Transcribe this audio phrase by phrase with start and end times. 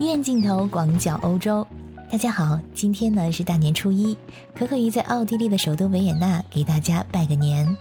[0.00, 1.66] 院镜头广角欧洲，
[2.10, 4.16] 大家好，今天呢是大年初一，
[4.54, 7.76] 可可鱼在奥地利的首都维也纳给大家拜个年。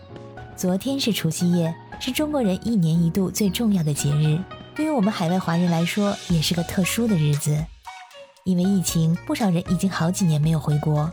[0.53, 4.37] 昨天是除夕夜，是中国人一年一度最重要的节日，
[4.75, 7.57] 对于我们海外华人来说，也是个特殊的日子。
[8.43, 11.09] 因为疫情，不少人已经好几年没有回国，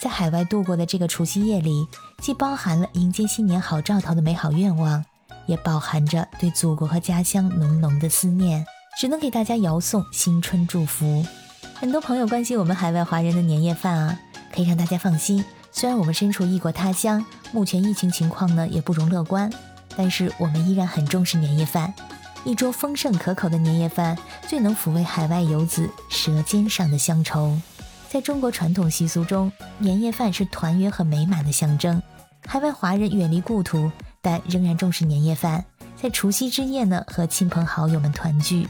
[0.00, 1.86] 在海外度过的这个除夕夜里，
[2.20, 5.04] 既包含了迎接新年好兆头的美好愿望，
[5.46, 8.66] 也饱含着对祖国和家乡浓浓的思念。
[8.98, 11.24] 只能给大家遥送新春祝福。
[11.72, 14.18] 很多朋友关心我们海外华人的年夜饭啊，
[14.52, 15.44] 可以让大家放心。
[15.70, 19.48] 虽然我们身处异国他乡，目前疫情情况呢也不容乐观，
[19.96, 21.94] 但是我们依然很重视年夜饭。
[22.42, 27.56] 一桌丰盛可口的年夜饭，最能抚慰海外游子舌尖上的乡愁。
[28.08, 32.02] 在中国传统习俗中，年夜饭是团圆和美满的象征。
[32.44, 38.68] 海外华人远离故土，但仍然重视年夜饭，在除夕之夜呢，和亲朋好友们团聚。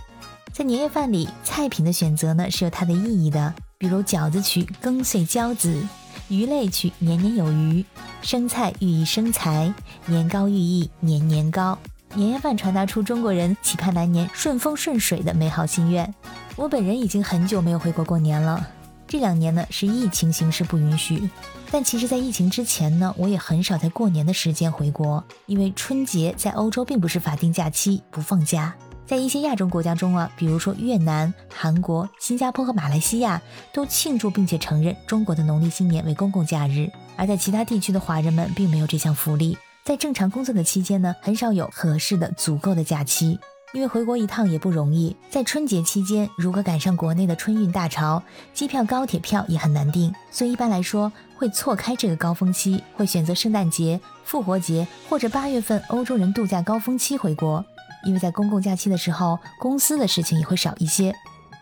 [0.59, 3.55] 在年夜饭里，菜品的选择呢是有它的意义的。
[3.79, 5.81] 比如饺子取更岁交子，
[6.27, 7.85] 鱼类取年年有余，
[8.23, 9.73] 生菜寓意生财，
[10.07, 11.79] 年糕寓意年年高。
[12.13, 16.13] 年夜饭传达出中国人期盼来年顺风顺水的美好心愿。
[16.57, 18.67] 我本人已经很久没有回国过年了，
[19.07, 21.31] 这两年呢是疫情形势不允许。
[21.71, 28.75] 但其实，在疫情之前呢，我也很少在过年的时间回国，因为春节在欧洲并不是法定假期，不放假。
[29.09, 33.41] 在一些亚洲国家中啊，比如说越南、韩国、新加坡和马来西亚，
[33.73, 36.91] 都庆祝并且承认中国的农历新年为公共假日。
[37.17, 43.39] 而在其他地区的华人们并没有这项福利，在正常工作的期间呢，很少有合适的、足够的假期。
[43.73, 57.65] 因为回国一趟也不容易，在春节期间如果赶上国内的春运大潮，机票、高铁票也很难订，所以一般来说会错开这个高峰期，会选择圣诞节、复活节或者八月份欧洲人度假高峰期回国。
[58.05, 61.15] 因为在公共假期的时候，公司的事情也会少一些。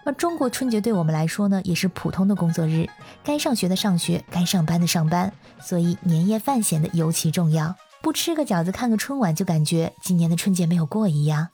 [0.05, 2.89] 而中国春节对我们来说呢，也是普通的工作日，
[3.25, 7.75] 该上学的上学，该上班的上班，所以年夜饭显得尤其重要。
[8.03, 11.49] 不吃个饺子，看个春晚，就感觉今年的春节没有过一样。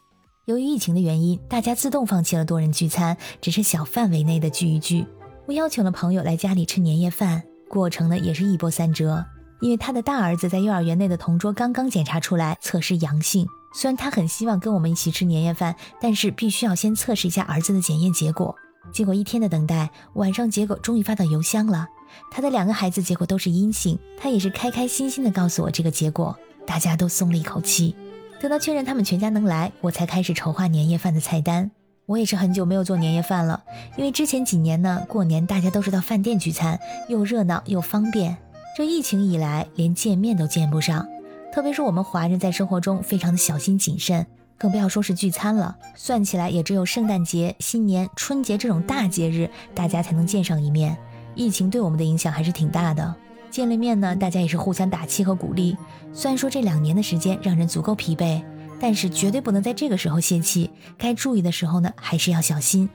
[0.45, 5.07] 由于疫情的原因，大家自动放弃了多人聚餐，只是小范围内的聚一聚。
[5.47, 9.25] 我邀请了朋友来家里吃年夜饭，过程呢也是一波三折。
[9.63, 13.47] 因为他的大儿子在幼儿园内的同桌刚刚检查出来测试阳性。
[13.75, 18.55] 虽然他很希望跟我们一起吃年夜饭，但是必须要先测试一下儿子的检验结果。
[18.93, 21.87] 经过一天的等待，晚上结果终于发到邮箱了。
[22.31, 27.95] 他的两个孩子结果都是阴性，他也是开开心心的告诉我这个结果，大家都松了一口气。
[28.41, 31.71] 等到确认他们全家能来，我才开始筹划年夜饭的菜单。
[32.07, 33.63] 我也是很久没有做年夜饭了，
[33.97, 36.79] 因为之前几年呢，过年大家都是到饭店聚餐，
[37.09, 38.37] 又热闹又方便。
[38.77, 41.07] 这疫情以来，连见面都见不上。
[41.53, 44.27] 特别是我们华人在生活中非常的小心谨慎，
[44.57, 45.77] 更不要说是聚餐了。
[45.95, 50.97] 算起来也只有圣诞节、新年、春节这种大节日，大家才能见上一面。
[51.35, 53.15] 疫情对我们的影响还是挺大的。
[53.51, 55.77] 见了面呢，大家也是互相打气和鼓励。
[56.15, 58.43] 虽然说这两年的时间让人足够疲惫，
[58.81, 60.71] 但是绝对不能在这个时候泄气。
[60.97, 62.89] 该注意的时候呢，还是要小心。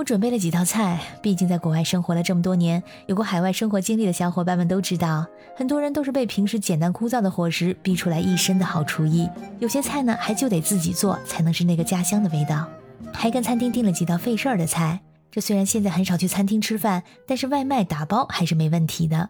[0.00, 9.28] 我准备了几道菜，毕竟在国外生活了这么多年，有过海外生活经历的小伙伴们都知道，很多人都是被平时简单枯燥的伙食逼出来一身的好厨艺。
[9.58, 12.66] 有些菜呢，还就得自己做才能是那个家乡的味道。
[13.12, 14.98] 还跟餐厅订了几道费事儿的菜。
[15.30, 19.28] 这虽然现在很少去餐厅吃饭，但是外卖打包还是没问题的。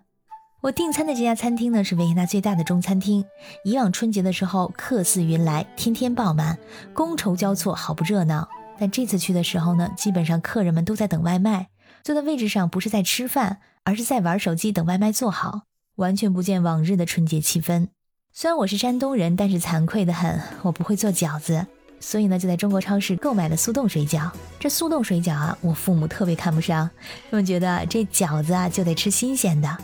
[0.60, 3.25] 我订餐的这家餐厅呢，是维也纳最大的中餐厅。
[3.64, 6.56] 以往春节的时候，客似云来，天天爆满，
[6.94, 8.48] 觥筹交错，好不热闹。
[8.80, 11.68] 但这次去的时候呢，基本上客人们都在等外卖，
[12.02, 15.64] 坐在位置上不是在吃饭，而是在玩手机等外卖做好，
[15.96, 17.88] 完全不见往日的春节气氛。
[18.32, 21.66] 虽然我是山东人，但是惭愧的很，我不会做饺子，
[22.00, 24.30] 所以呢就在中国超市购买了速冻水饺。
[24.58, 26.88] 这速冻水饺啊，我父母特别看不上，
[27.30, 29.76] 他们觉得这饺子啊就得吃新鲜的。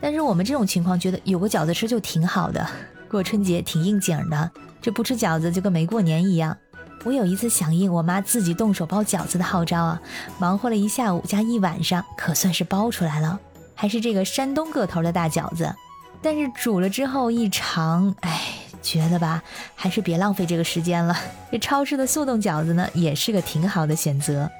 [0.00, 2.64] 但是我们这种情况觉得有个饺子吃就挺好的，
[3.10, 4.48] 过春节挺应景的，
[4.80, 6.56] 这不吃饺子就跟没过年一样。
[7.04, 10.00] 我有一次响应我妈自己动手包饺子的号召啊，
[10.38, 13.38] 忙活了一下午加一晚上，可算是包出来了，
[13.74, 15.74] 还是这个山东个头的大饺子。
[16.20, 18.40] 但是煮了之后一尝，哎，
[18.82, 19.42] 觉得吧，
[19.76, 21.16] 还是别浪费这个时间了。
[21.52, 24.50] 这超市的速冻饺子呢，也是个挺好的选择。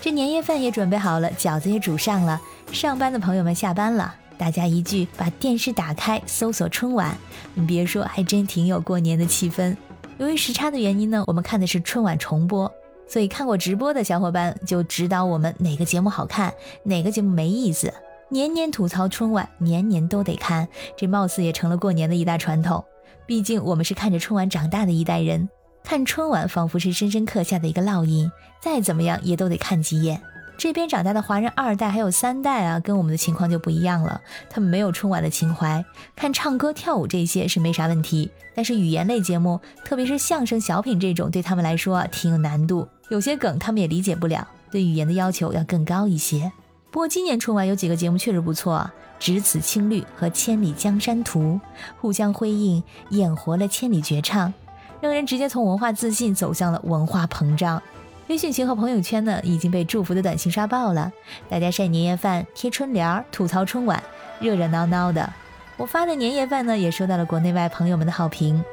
[0.00, 2.40] 这年夜饭也准备好了，饺子也煮上了，
[2.72, 7.14] 上班的朋友们下班了，大家一句，把电视打开，搜索春晚，
[7.52, 9.76] 你别说，还真挺有过年的气氛。
[10.22, 12.72] 由于时差的原因呢，我们看的是春晚重播，
[13.08, 16.54] 所以看过直播的小伙伴就指导我们哪个节目好看，
[16.84, 17.92] 哪个节目没意思。
[18.28, 22.84] 年年吐槽春晚，年年都得看，这貌似也成了过年的一大传统。
[23.26, 25.48] 毕竟我们是看着春晚长大的一代人，
[25.82, 28.30] 看春晚仿佛是深深刻下的一个烙印，
[28.60, 30.22] 再怎么样也都得看几眼。
[30.62, 34.20] 这边长大的华人二代还有三代啊，跟我们的情况就不一样了。
[34.48, 46.52] 他们没有春晚的情怀，看唱歌跳舞这些是没啥问题，但是语言类节目，特别是相声小品这种，对他们来说挺有难度，有些梗他们也理解不了，对语言的要求要更高一些。
[46.92, 48.88] 不过今年春晚有几个节目确实不错，
[49.18, 51.58] 《只此青绿》和《千里江山图》
[52.00, 54.54] 互相辉映，演活了千里绝唱，
[55.00, 57.82] 让人直接从文化自信走向了文化膨胀。
[58.28, 61.12] 微信群和朋友圈呢已经被祝福的短信刷爆了，
[61.48, 64.02] 大家晒年夜饭、贴春联、吐槽春晚，
[64.40, 65.30] 热热闹闹的。
[65.76, 68.64] 我发的年夜饭呢也收到了国内外朋友们的好评，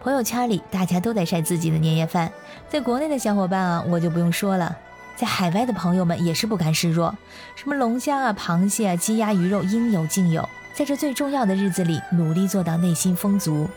[0.00, 2.30] 朋友圈里大家都在晒自己的年夜饭。
[2.68, 4.74] 在国内的小伙伴啊，我就不用说了，
[5.16, 7.14] 在海外的朋友们也是不甘示弱，
[7.56, 13.68] 什么龙虾啊、螃蟹啊、鸡鸭鱼肉应有尽有，在这最重要的日子里努力做到内心丰足。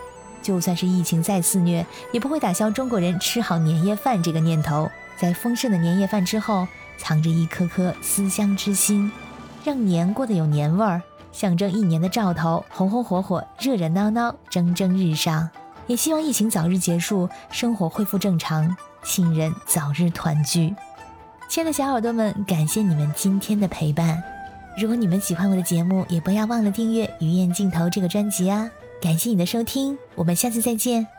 [0.43, 4.89] 就算是疫情再肆虐，也不会打消中国人吃好年夜饭这个念头。
[5.19, 6.67] 在丰盛的年夜饭之后，
[6.97, 9.11] 藏着一颗颗思乡之心，
[9.63, 15.49] 让年过得有年味儿，象征一年的兆头，红红火火，热热闹闹，蒸蒸日上。
[15.87, 20.75] 也希望疫情早日结束，生活恢复正常，亲人早日团聚。
[21.49, 24.21] 亲爱的小耳朵们，感谢你们今天的陪伴。
[24.77, 28.69] 如果你们喜欢我的节目，也不要忘了订阅《鱼燕镜头》这个专辑啊！
[29.01, 31.16] 感谢你的收听，我们下次再见。